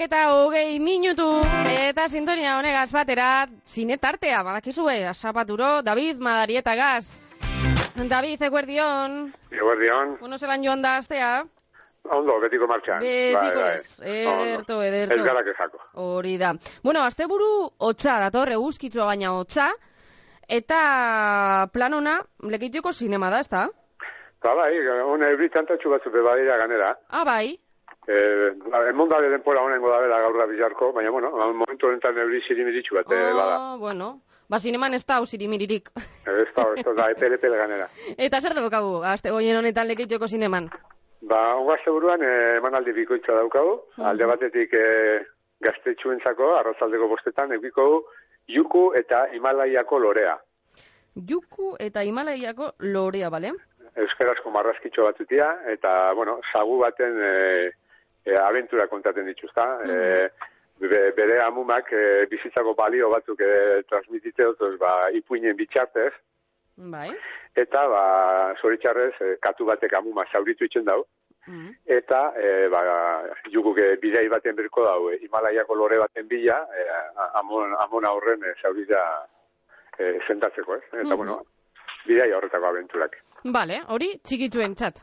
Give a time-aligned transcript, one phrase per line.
[0.00, 1.24] Amabiak eta hogei minutu
[1.68, 7.18] eta sintonia honegaz batera zinetartea, badakizue, asapaturo, David Madarieta gaz.
[8.08, 9.34] David, eguerdion.
[9.50, 10.16] Eguerdion.
[10.20, 11.44] Bueno, zelan joan da astea?
[12.16, 13.00] Ondo, betiko martxan.
[13.04, 15.14] Betiko ez, ederto, ederto.
[15.14, 15.84] Ez gara kezako.
[15.92, 16.54] Hori da.
[16.82, 19.68] Bueno, azte buru hotza dator, eguzkitzua baina hotza,
[20.48, 23.68] eta planona, lekituko sinema da, ezta?
[24.40, 24.72] Ba, bai,
[25.04, 26.94] hona ebritantatxu batzu bebadira ganera.
[27.10, 27.58] Ah, bai.
[28.10, 28.54] Eh,
[28.90, 33.12] emondale denpora honengo da bela gaur da bizarko, baina, bueno, momentu honetan ebri zirimiritxu bat,
[33.12, 33.58] eh, bada.
[33.60, 34.08] Oh, bueno.
[34.50, 35.92] Ba, zineman ez da usirimiririk.
[36.26, 37.86] Ez da, ez da, epele ganera.
[38.26, 40.66] Eta zer daukagu, azte goien honetan lekituko zineman?
[41.22, 43.76] Ba, ongazte buruan, eh, emanaldi bikoitza daukagu.
[44.10, 45.20] Alde batetik eh,
[45.62, 47.86] gaztetxuentzako, arrazaldeko bostetan, ekiko
[48.50, 50.34] Juku eta Himalaiako lorea.
[51.14, 53.52] Juku eta Himalaiako lorea, bale?
[53.94, 57.30] Euskarazko marrazkitxo batzutia, eta, bueno, sagu baten e,
[58.24, 59.66] e, aventura kontaten dituzta.
[59.84, 60.28] E,
[60.80, 66.12] be, bere amumak e, bizitzako balio batzuk e, transmitite dut, ba, ipuinen bitxartez,
[66.76, 67.10] Bai.
[67.54, 68.04] eta, ba,
[68.60, 71.04] zoritxarrez, e, katu batek amuma zauritu itzen dau,
[71.48, 71.70] Mm.
[71.88, 72.80] eta e, ba,
[73.50, 76.84] juguk e, bidei baten berko dau, e, Himalaiako lore baten bila, e,
[77.40, 79.00] amon, amona horren e, zaurita
[79.98, 80.82] e, sentatzeko, ez?
[80.92, 81.16] Eta, Mhm.
[81.16, 81.38] bueno,
[82.06, 83.16] bidei horretako aventurak.
[83.44, 85.00] Bale, hori txikituen txat.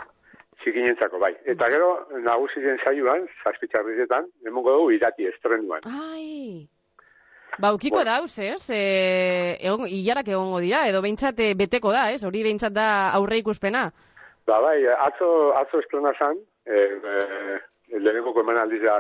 [0.72, 1.32] Txikinentzako, bai.
[1.48, 1.88] Eta gero,
[2.26, 5.86] nagusien saioan, zazpitxarrizetan, emongo dugu irati estrenuan.
[5.88, 6.68] Ai.
[7.58, 8.12] Ba, ukiko Bueno.
[8.12, 8.70] dauz, ez?
[8.70, 12.20] E, egon, hilarak egongo dira, edo behintzat e, beteko da, ez?
[12.28, 13.86] Hori behintzat da aurre ikuspena.
[14.48, 16.38] Ba, bai, atzo, atzo estrena zan,
[16.68, 19.00] e, e, lehenengo komen aldizia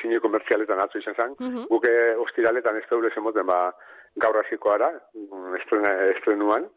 [0.00, 1.66] zine komertzialetan atzo izan zan, Mhm.
[1.68, 1.92] guke
[2.28, 3.74] ostiraletan ez daure zemoten, ba,
[4.16, 6.68] gaur hasiko ara, mm, estrena, estrenuan,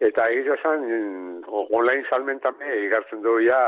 [0.00, 3.60] eta egiz zan, mm, online salmentan igartzen du ja,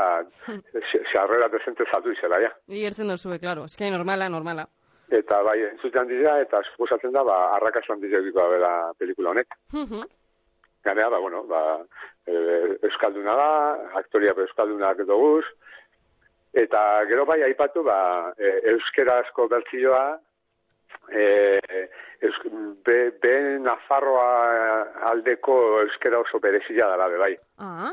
[1.13, 2.51] xarrera desente zatu izela, ja.
[2.67, 3.65] Igertzen dozue, klaro.
[3.77, 4.67] Que normala, normala.
[5.09, 9.55] Eta bai, entzuten dira, eta suposatzen da, ba, arrakasan dizekiko da bela pelikula honek.
[10.85, 11.63] Ganea, ba, bueno, ba,
[12.27, 12.35] e,
[12.85, 13.49] Euskalduna da,
[13.99, 15.45] aktoria Euskaldunak doguz,
[16.53, 17.97] eta gero bai aipatu, ba,
[18.37, 20.19] e, euskerazko bertzioa,
[21.11, 21.69] e,
[22.21, 22.45] eusk,
[22.85, 24.29] be, be Nafarroa
[25.11, 25.55] aldeko
[25.85, 27.35] euskera oso berezia dela, be, bai.
[27.57, 27.91] ah.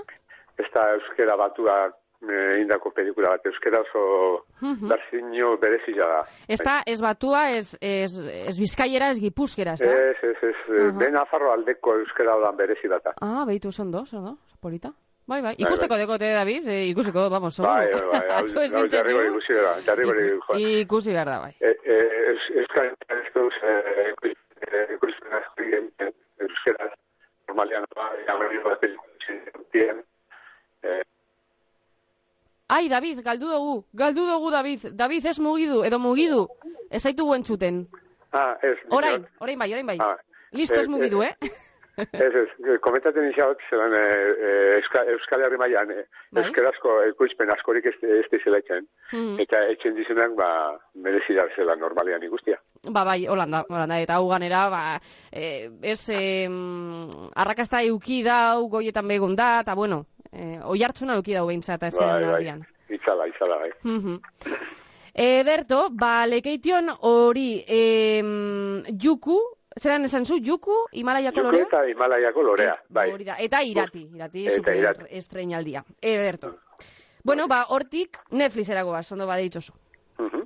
[0.58, 1.90] Ez da euskera batua
[2.24, 4.88] e, indako pelikula bat, euskera oso Mhm.
[4.88, 6.22] berzinio berezia da.
[6.48, 8.12] Ez da, ez batua, ez, ez,
[8.48, 9.92] ez bizkaiera, ez gipuzkera, ez da?
[9.92, 10.98] Ez, ez, ez, Aha.
[10.98, 13.12] be Nafarro aldeko euskera da berezi data.
[13.20, 14.92] Ah, behitu zondo, zondo, polita.
[15.26, 16.00] Bai, bai, Bai, ikusteko bai.
[16.04, 17.72] dekote, David, e, ikusiko, vamos, zondo.
[17.75, 19.31] Bai, bai, bai, hau- Atzo ez hau nintzen jarriko du.
[19.32, 20.59] ikusi gara, jarriko.
[20.59, 21.53] Ikusi da, bai.
[21.60, 24.34] E- e- eus- Euskal Euskal
[24.97, 26.92] ikusten asko egiten euskaraz
[27.48, 30.04] normalean ba, aurreri bat pelikutzen
[32.69, 34.88] Ai, David, galdu dugu, galdu dugu, David.
[34.98, 36.48] David, ez mugidu, edo mugidu.
[36.91, 37.84] Ez zaitu guen txuten.
[38.32, 38.75] Ah, ez.
[38.91, 39.97] Orain, orain bai, orain bai.
[40.03, 40.16] Ah,
[40.50, 41.36] Listo, ez eh, mugidu, eh?
[41.96, 44.00] Ez, ez, komentatzen izabot, zelan e,
[44.36, 46.02] e, Euskal, Euskal Herri mailan e,
[46.36, 46.42] Bai.
[46.42, 48.84] euskarazko ekoizpen askorik ez, ez dizela etxen.
[49.14, 49.38] Mhm.
[49.46, 50.50] Eta etxen dizenak, ba,
[51.00, 52.60] merezi da zela normalean ikustia.
[52.84, 54.82] Ba, bai, holanda, holanda, eta hau ganera, ba,
[55.32, 56.20] e, ez, e,
[57.34, 61.96] arrakasta euki dau, goietan begun da, eta bueno, e, oi hartzuna euki dau behintzat, ez
[61.96, 62.58] Bai, bai,
[62.92, 63.72] itzala, itzala, bai.
[63.88, 64.20] Mhm.
[65.16, 69.40] Ederto, ba, lekeition hori, em, juku,
[69.78, 71.66] zeran esan zu, juku, Himalaiako Juko lorea?
[71.66, 73.25] eta Himalaiako lorea, Eh, bai.
[73.25, 75.04] Da, eta irati, irati, Eta super irati.
[75.10, 75.84] estrenaldia.
[76.00, 76.54] Ederto.
[77.25, 79.72] Bueno, ba, hortik Netflixerako bas, ondo badeitzozu.
[80.19, 80.42] Mhm.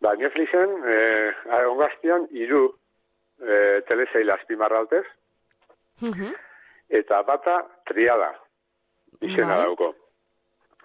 [0.00, 1.32] Ba, Netflixen, eh,
[1.68, 2.74] ongaztian, iru
[3.42, 5.04] eh, teleseila azpimarra dutez,
[6.00, 6.32] Mhm.
[6.88, 8.34] eta bata triada
[9.20, 9.64] izena Bai.
[9.64, 9.94] dauko.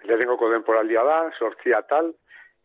[0.04, 2.14] Lehenengoko denporaldia da, sortzi atal,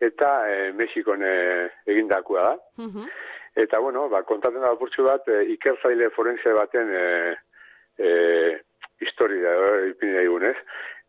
[0.01, 2.57] eta eh, Mexikon eh, egindakua da.
[2.77, 3.07] Mhm.
[3.55, 7.35] Eta, bueno, ba, kontatzen da burtsu bat, eh, ikertzaile forense baten eh,
[7.99, 8.61] eh,
[9.01, 10.57] historia, eh, ipini egunez.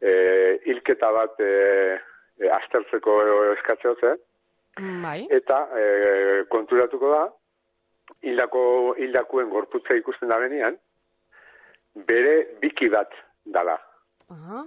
[0.02, 2.00] Eh, hilketa bat eh,
[2.40, 3.20] eh, aztertzeko
[3.54, 4.16] eskatzeoze,
[5.04, 5.28] Bai.
[5.30, 7.22] eta eh, konturatuko da,
[8.26, 8.64] hildako,
[8.98, 10.78] hildakuen gorputza ikusten da benean,
[12.08, 13.14] bere biki bat
[13.46, 13.78] dala.
[14.32, 14.64] Aha.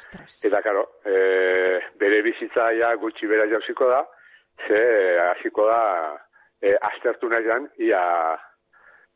[0.00, 0.40] Ostras.
[0.46, 4.00] Eta, karo, e, bere bizitza ja gutxi bera jauziko da,
[4.66, 4.80] ze
[5.20, 5.80] hasiko da
[6.62, 8.00] e, aztertu nahian, ia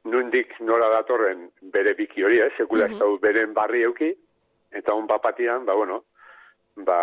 [0.05, 4.11] nundik nora datorren bere biki hori, ez, sekula ez dau beren barri euki,
[4.73, 6.03] eta on papatian, ba, bueno,
[6.89, 6.99] ba,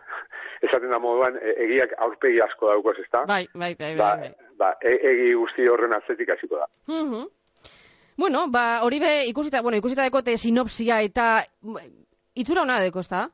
[0.66, 3.24] esaten da moduan, e, egiak aurpegi asko daukoz, ez da?
[3.26, 4.28] Bai, bai, bai, ba, bai.
[4.28, 4.52] bai.
[4.58, 6.68] ba, e- egi guzti horren atzetik hasiko da.
[6.90, 7.26] Mhm.
[8.18, 11.76] Bueno, ba, hori be, ikusita, bueno, ikusita dekote sinopsia eta mm,
[12.42, 13.28] itzura hona deko, ezta?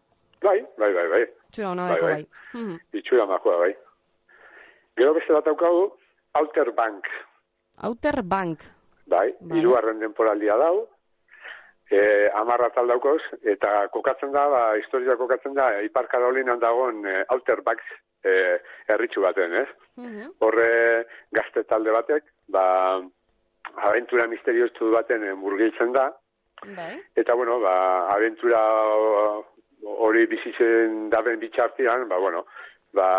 [0.44, 1.23] Bai, bai, bai, bai.
[1.49, 2.14] Itxura hona Bai, deko, bai.
[2.14, 2.61] bai.
[2.61, 2.79] Mhm.
[3.00, 3.73] Itxura majoa, bai.
[5.00, 5.87] Gero beste bat daukagu,
[6.39, 7.05] Outer Bank,
[7.83, 8.61] Outer Bank.
[9.07, 9.59] bai, Bai.
[9.59, 10.89] hirugarren denporaldia dau,
[11.91, 12.01] e,
[12.35, 17.63] amarra tal daukoz, eta kokatzen da, ba, historia kokatzen da, Ipar Karolinan dagoen e, Outer
[17.63, 17.81] Bank
[18.25, 18.59] e,
[18.89, 19.69] herritxu baten, ez?
[20.01, 20.33] Mhm.
[20.41, 22.65] Horre gazte talde batek, ba,
[23.85, 26.11] aventura misteriostu baten e, murgiltzen da,
[26.65, 26.95] Bai.
[27.19, 28.59] Eta, bueno, ba, aventura
[28.97, 29.45] o-
[30.07, 32.47] hori bizitzen daben bitxartian, ba, bueno,
[32.95, 33.19] ba,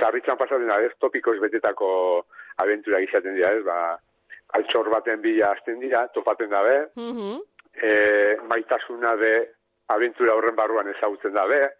[0.00, 2.26] sarritzan pasatzen da, ez, topikoz betetako
[2.62, 3.98] aventura izaten dira, ez, ba,
[4.58, 7.40] altxor baten bila hasten dira, topaten dabe, Mhm.
[7.82, 9.32] e, maitasuna be,
[9.88, 11.70] aventura horren barruan ezagutzen dabe,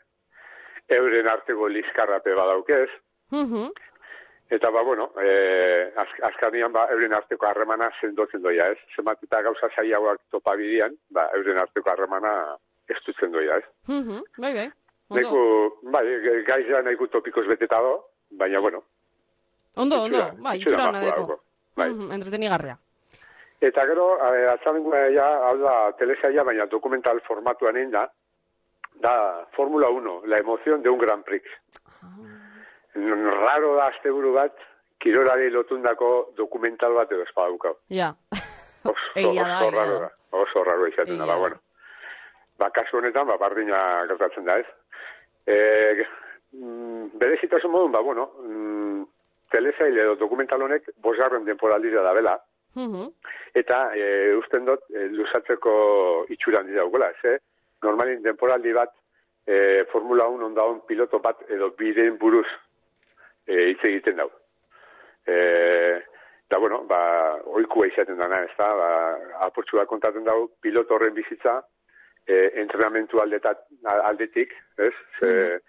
[0.88, 2.90] euren arteko lizkarrape badaukez,
[3.30, 3.70] Mhm.
[4.50, 8.78] Eta ba, bueno, e, az, azkanian ba, euren arteko harremana sendotzen doia, ez?
[8.94, 12.56] Zenbat eta gauza zailagoak topa bidian, ba, euren arteko harremana
[12.86, 13.64] estutzen doia, ez?
[13.88, 14.20] Mhm.
[14.38, 14.70] Bai, bai.
[15.08, 16.04] Ondo, Neiku, bai,
[16.46, 18.82] gaiza nahiko topikoz beteta do, baina, bueno.
[19.76, 20.16] ondo, ondo.
[20.18, 21.16] itxura- Bai, itxura nadeko.
[21.16, 21.40] dauko,
[21.76, 21.90] Bai.
[21.90, 22.78] Mhm, Entretenigarria.
[23.60, 24.18] Eta gero,
[24.52, 28.10] atzamengua ja, hau da, telesaia, baina dokumental formatuan egin da,
[29.00, 31.42] da Formula 1, la emoción de un Grand Prix.
[32.94, 34.54] N- Raro da asteburu bat,
[34.98, 37.76] kirolari lotundako dokumental bat edo espadukau.
[37.90, 38.14] Ja.
[38.84, 40.10] Oso, oso raro da.
[40.30, 41.36] Oso raro izaten da.
[41.36, 41.56] bueno.
[42.58, 44.66] Ba, kasu honetan, ba, bardina gertatzen da, ez?
[45.46, 46.06] E,
[46.52, 49.02] mm, berezitasun modun, ba, bueno, mm,
[49.52, 52.38] telesail edo dokumental honek bosgarren denporaldira da bela,
[52.74, 53.06] Mhm.
[53.54, 57.24] eta e, usten dut e, luzatzeko itxura handi daukela, ez?
[57.24, 57.38] eh?
[57.82, 58.90] Normalin denporaldi bat
[59.46, 62.48] e, Formula 1 ondaon piloto bat edo biren buruz
[63.46, 64.30] e, hitz egiten dau.
[65.26, 65.36] E,
[66.48, 68.90] eta bueno, ba, oikua izaten dana, ez da, ba,
[69.46, 71.60] apurtxu bat kontaten dau, piloto horren bizitza,
[72.26, 74.92] e, entrenamentu aldetat, aldetik, ez?
[75.20, 75.60] Ze,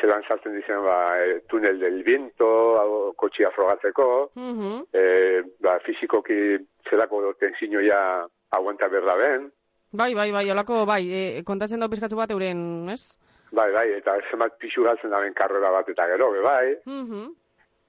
[0.00, 4.84] zelan sartzen dizen, ba, e, tunel del viento, kotxia frogatzeko, Mhm.
[4.92, 9.52] e, ba, fizikoki zelako tensioia aguanta berda ben,
[9.94, 13.16] Bai, bai, bai, olako, bai, e, kontatzen dau pizkatzu bat euren, ez?
[13.52, 16.76] bai, bai, eta zenbat pixu galtzen daben karrera bat eta gero, be, bai.
[16.86, 17.34] Mhm.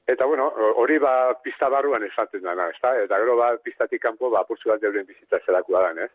[0.06, 2.92] Eta bueno, hori ba pista barruan esaten dana, ezta?
[3.02, 6.12] Eta gero ba pistatik kanpo ba apurtxu bat euren bizitza zelakoa dan, ez?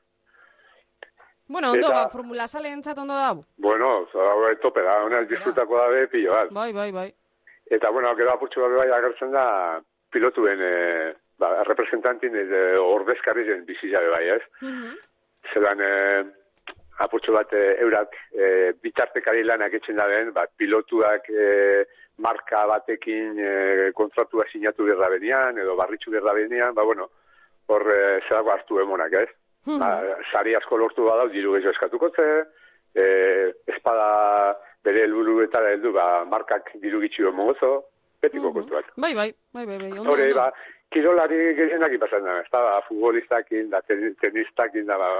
[1.48, 3.34] Bueno, ondo, Eta- ba, formula salentzat ondo da.
[3.56, 6.50] Bueno, hau tope da, ona disfrutako dabe pilo bat.
[6.52, 7.08] Bai, bai, bai.
[7.70, 9.80] Eta bueno, gero apurtxu bat bai agertzen da
[10.12, 14.42] pilotuen e, ba, representantin e, ordezkarien bizitza be bai, ez?
[14.60, 14.96] Mhm.
[15.52, 15.92] zelan e,
[17.04, 21.84] apurtxo bat e, eurak e, bitartekari lanak etxen da den, ba, pilotuak e,
[22.18, 23.52] marka batekin e,
[23.94, 27.08] kontratua sinatu berda benian, edo barritxu berda benian, ba, bueno,
[27.68, 29.28] hor e, zerago hartu emonak, ez?
[29.68, 29.78] Mhm.
[29.78, 30.00] Ba,
[30.32, 32.26] sari asko lortu badau, diru gehiago eskatuko ze,
[32.96, 33.04] e,
[33.68, 37.84] espada bere helburuetara heldu, ba, markak diru gitxio mogozo,
[38.22, 38.86] betiko kontuak.
[38.96, 40.46] Bai, bai, bai, bai, bai, ondo, Hore, ba,
[40.90, 45.10] kirolari gehienak pasatzen da, ez da, ba, futbolistakin, da, ten- tenistakin, da, ba,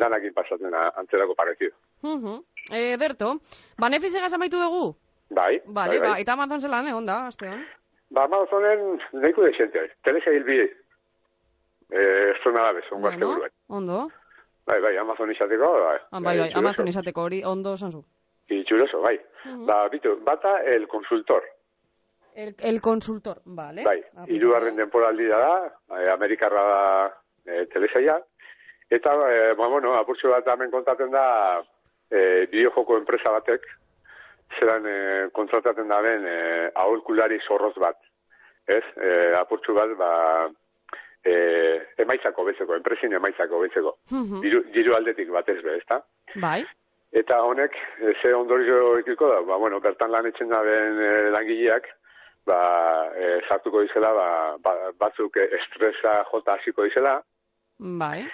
[0.00, 1.76] danakin pasatzen da, antzerako parezido.
[2.02, 2.40] Mhm.
[2.72, 3.36] Eh, Berto,
[3.78, 4.94] banefizegaz amaitu dugu?
[5.28, 6.22] Bai, Bale, bai, ba, bai.
[6.22, 7.60] eta Amazon zelan, eh, onda, aste hon.
[8.10, 10.70] Ba, Amazonen, nahiko desente, telesa hilbi,
[11.90, 13.50] eh, zona da bez, ongo azte buruan.
[13.68, 14.08] ondo.
[14.66, 15.98] Bai, bai, Amazon izateko, bai.
[16.10, 16.58] Ah, bai, bai, itxuroso.
[16.58, 18.04] Amazon izateko hori, ondo zanzu.
[18.48, 19.20] Itxuroso, bai.
[19.44, 19.66] Mhm.
[19.66, 21.42] Ba, bitu, bata el consultor,
[22.34, 23.82] El, el consultor, vale.
[23.84, 24.02] bai.
[24.16, 26.82] Ah, Hirugarren denporaldi da, eh, Amerikarra da
[27.46, 28.18] eh, telesaia.
[28.90, 31.62] Eta, eh, ba, bueno, apurtxo bat hemen kontaten da,
[32.10, 33.62] eh, bideojoko enpresa batek,
[34.58, 37.96] zelan eh, kontrataten da ben eh, aholkulari zorroz bat.
[38.66, 38.82] Ez?
[38.96, 40.50] Eh, apurtxo bat, ba,
[41.26, 43.96] eh, emaitzako bezeko, enpresin emaitzako bezeko.
[44.10, 44.40] Mhm.
[44.44, 46.00] Diru, diru aldetik batez be, ezta?
[46.42, 46.64] Bai.
[47.16, 51.30] Eta honek, eh, ze ondorio ikiko da, ba, bueno, bertan lan etxen da ben eh,
[51.34, 51.86] langileak,
[52.46, 52.58] ba,
[53.16, 54.28] eh, sartuko dizela, ba,
[54.62, 57.20] ba, batzuk estresa jota hasiko dizela,
[57.78, 58.26] Bai.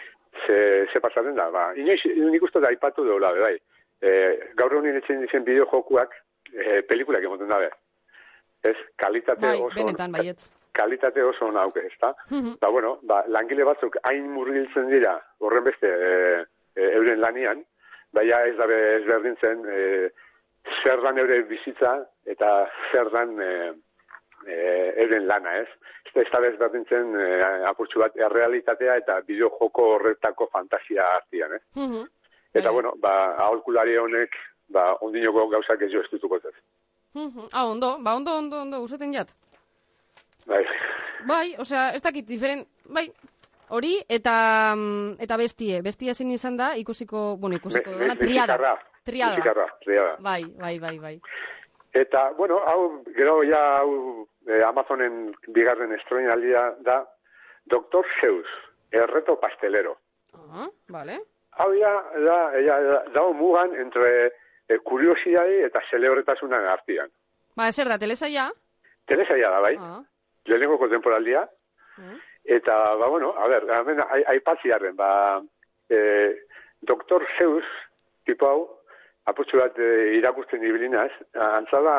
[0.46, 3.56] ze, ze pasatzen da, ba, inoiz, nik uste da aipatu deula, bai.
[4.02, 4.11] E,
[4.58, 6.14] gaur egunin etxen dizen bideo jokuak,
[6.50, 7.70] e, pelikulak emoten dabe.
[8.62, 9.75] Ez, kalitate Bai, oso...
[9.78, 10.50] benetan baietz.
[10.73, 12.14] Kalitate oso nauke, ezta?
[12.31, 12.57] Mhm.
[12.61, 16.45] Ba, bueno, ba, langile batzuk hain murgiltzen dira, horren beste, e,
[16.76, 17.64] e, euren lanian,
[18.12, 20.11] baina ez dabe ez berdintzen, e,
[20.83, 21.93] zer dan eure bizitza,
[22.25, 23.50] eta zer dan e,
[24.47, 24.57] e,
[25.05, 25.69] euren lana, ez?
[26.05, 27.29] Ez da- ez da ez berdintzen e,
[27.69, 31.62] apurtxu bat errealitatea eta bideo joko horretako fantasia artian, ez?
[31.75, 32.02] Mhm.
[32.55, 32.73] Eta, Bai.
[32.75, 34.35] bueno, ba, aholkulari honek,
[34.69, 36.55] ba, ondinoko gauzak ez jo estutuko ez.
[37.14, 37.49] Mhm.
[37.52, 39.33] Ah, ondo, ba, ondo, ondo, ondo, usaten jat.
[40.46, 40.64] Bai,
[41.26, 43.06] Bai, osea, ez dakit, diferent, bai,
[43.70, 48.56] hori, eta, mm, eta bestie, bestie zein izan da, ikusiko, bueno, ikusiko, dana, me- triada.
[48.56, 48.72] mexikarra.
[49.04, 49.37] Triada.
[49.37, 50.16] Mexikarra, triada.
[50.20, 51.20] Bai, bai, bai, bai.
[51.92, 57.04] Eta, bueno, hau, gero ja, hau, eh, Amazonen bigarren estroinaldia da,
[57.66, 58.04] Dr.
[58.20, 58.49] Zeus,
[58.90, 59.99] erreto pastelero.
[60.50, 61.20] Ah, vale.
[61.52, 61.92] Hau ja,
[62.25, 64.32] da, ja, da, dago mugan entre
[64.68, 67.11] eh, kuriosidade eta celebretasunan artian.
[67.56, 68.50] Ba, zer da, telesaia?
[69.06, 70.00] Telesaia da, bai, Ah.
[70.44, 71.49] Lehenengo kontemporaldia,
[71.99, 72.16] Mm.
[72.44, 75.42] Eta, ba, bueno, a ber, hemen ai- aipatziarren, ba,
[75.90, 76.38] e,
[76.80, 77.22] Dr.
[77.38, 77.64] Zeus,
[78.25, 78.62] tipo hau,
[79.26, 81.96] aputxu bat e, irakusten ibilinaz, antza da,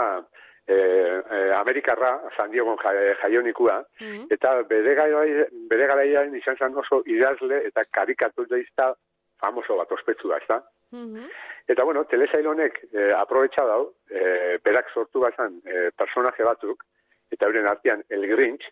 [0.68, 4.26] e, e, Amerikarra, San Diego ja- jaionikua, Mm.
[4.32, 8.96] eta bere, garai, bere garaian izan zen oso idazle eta karikaturizta
[9.40, 10.64] famoso bat ospetsua, ez da?
[10.92, 11.30] Mhm.
[11.68, 16.84] Eta, bueno, telesail honek e, aprobetxa dau, e, berak sortu bazan e, personaje batzuk,
[17.32, 18.64] eta euren artean El Grinch,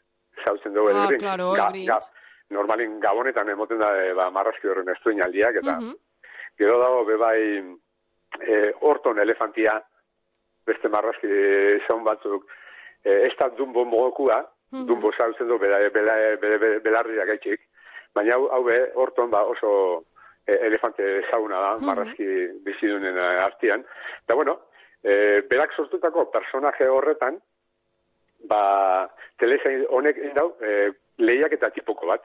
[0.45, 1.21] zautzen dugu El Ah, Grinch.
[1.21, 2.09] claro, El Grinch.
[2.49, 5.95] normalin gabonetan emoten da, e, ba, marrazki horren estuinaldiak, eta Mhm.
[6.57, 7.77] gero dago, bebai,
[8.41, 9.81] e, horton elefantia,
[10.65, 11.27] beste marrazki
[11.87, 12.45] zaun batzuk,
[13.03, 14.85] e, ez da dumbo mogokua, Mhm.
[14.85, 17.61] dumbo zautzen du, bela, bela, bela, bela, belarriak gaitxik,
[18.13, 20.03] baina hau, hau be, horton ba oso
[20.45, 21.85] e, elefante zauna da, Mhm.
[21.85, 23.85] marrazki bizidunen eh, artean.
[24.23, 24.59] Eta bueno,
[25.03, 27.39] e, berak sortutako personaje horretan,
[28.49, 32.21] ba, telesain honek indau, e, lehiak eta tipoko bat.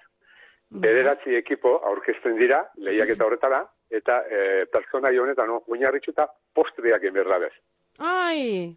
[0.71, 7.39] Bederatzi ekipo aurkezten dira, lehiak eta horretara, eta e, pertsonai honetan no, oinarritxuta postreak emberra
[7.39, 7.53] bez.
[7.99, 8.75] Ai,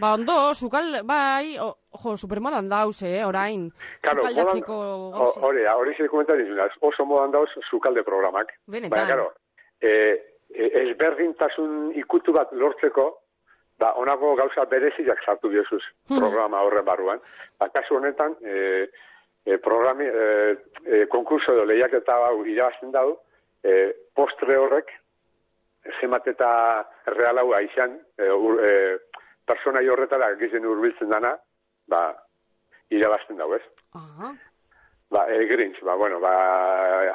[0.00, 3.70] ba, ondo, sukal, bai, o, jo, supermodan dauz, eh, orain.
[4.00, 5.38] Claro, Sukaldatzeko modan- gauzi.
[5.38, 6.42] o- hori, zer komentan
[6.80, 8.50] oso modan dauz sukalde programak.
[8.66, 8.90] Benetan.
[8.90, 9.32] Baina, claro,
[9.80, 9.90] e,
[10.50, 13.19] e, ezberdintasun ikutu bat lortzeko,
[13.80, 16.18] ba, onako gauza bereziak sartu diozuz Mhm.
[16.20, 17.20] programa horren barruan.
[17.58, 18.88] Ba, kasu honetan, e,
[19.46, 23.18] e, programi, e, e, konkurso edo lehiaketa hau irabazten dau,
[23.64, 24.90] e, postre horrek,
[26.00, 26.50] zemat eta
[27.06, 28.98] real hau aixan, e, ur, e,
[29.46, 31.38] personai horretara gizen hurbiltzen dana,
[31.88, 32.14] ba,
[32.90, 33.62] irabazten dau, ez?
[33.94, 34.34] Aha.
[35.10, 36.34] Ba, el Grinch, ba, bueno, ba,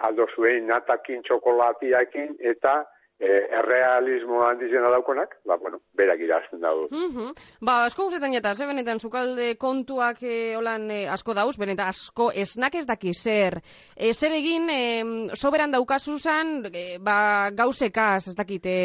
[0.04, 2.86] aldo zuen natakin, txokolatiakin, eta
[3.20, 3.28] e,
[3.60, 6.88] errealismo handizena daukonak, ba, bueno, berak irazten dago.
[6.92, 7.32] Mhm.
[7.62, 12.32] Ba, asko guzetan jeta, ze benetan, sukalde kontuak e, holan e, asko dauz, benetan asko
[12.36, 13.62] esnak ez daki zer.
[13.96, 18.80] E, zer egin, e, soberan daukazuzan, e, ba, gauzekaz, ez dakit, e,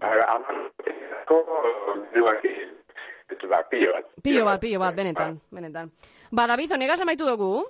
[0.00, 1.42] Ba, amazko,
[2.14, 2.54] duaki,
[3.50, 4.06] ba, pilo bat.
[4.24, 5.90] pilo bat, pilo bat, benetan, benetan.
[6.32, 7.66] Ba, David, honegaz amaitu dugu?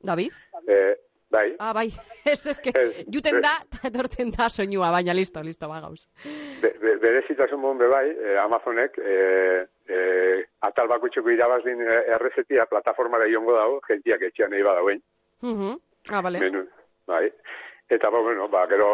[0.00, 0.30] David?
[0.70, 0.94] E,
[1.30, 1.88] bai, Ah, bai,
[2.24, 5.80] ez ez, que, Ez, juten be- da, eta etorten da soinua, baina listo, listo, ba,
[5.80, 6.06] gauz.
[6.62, 9.98] be, be, berezitasun bon bebai, e, Amazonek, e, e,
[10.60, 15.02] atal bakutxeko irabazlin e, errezetia plataformara iongo dago, gentiak etxean nahi badauen.
[15.42, 15.76] Mhm.
[16.10, 16.40] Ah, bale.
[16.40, 16.64] Menu,
[17.06, 17.26] bai.
[17.88, 18.88] Eta, ba, bueno, ba, gero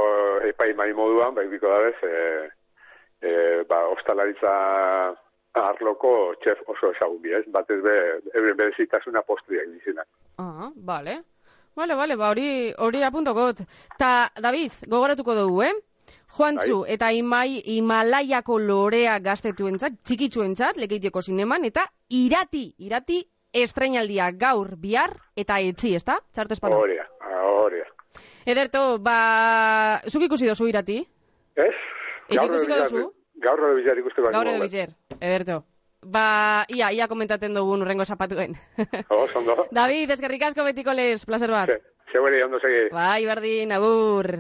[0.47, 2.49] epai mai moduan, bai, biko da bez, e,
[3.23, 4.53] e, ba, ostalaritza
[5.55, 7.45] arloko txef oso ezagun bi, ez?
[7.55, 7.95] Batez be,
[8.35, 10.07] euren berezitasuna postriak dizenak.
[10.39, 11.21] Ah, bale.
[11.77, 13.65] Bale, bale, ba, hori, hori apuntokot.
[13.99, 15.73] Ta, David, gogoratuko dugu, eh?
[16.37, 23.21] Juantzu, eta imai, Himalaiako lorea gaztetuentzat, txikitzuentzat, lekeitieko zineman, eta irati, irati
[23.55, 26.19] estrenaldia gaur, bihar, eta etzi, ezta?
[26.33, 26.79] Txarto espano.
[26.83, 27.07] Horea,
[27.51, 27.87] horea.
[28.47, 30.99] Ederto, ba, zuk ikusi dozu irati?
[31.57, 31.71] Ez?
[32.29, 33.11] Eta ikusiko bizar-
[33.45, 34.31] Gaur edo bizar ikusteko.
[34.33, 34.63] Gaur edo dut.
[34.71, 34.91] bizer,
[35.21, 35.63] ederto.
[36.05, 38.59] Ba, ia, ia komentaten dugun urrengo zapatuen.
[39.09, 39.67] Oh, zondo.
[39.79, 41.71] David, eskerrik asko betiko lez, placer bat.
[41.73, 41.81] Ze,
[42.13, 42.91] zeuere ondo segi.
[42.93, 44.35] Bai, berdin, agur.